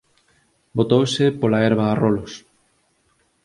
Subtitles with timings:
[0.77, 2.33] Botouse pola herba a rolos